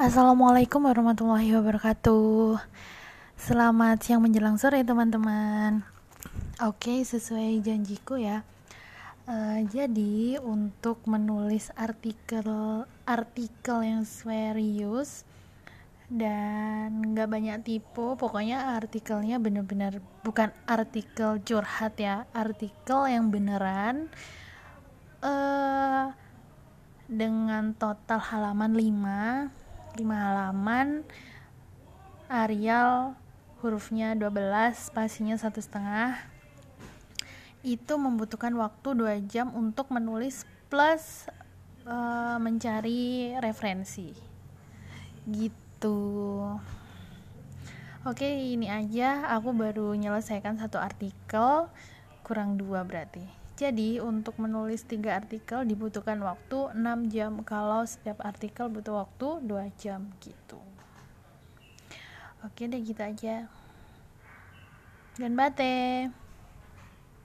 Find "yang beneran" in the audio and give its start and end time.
23.12-24.08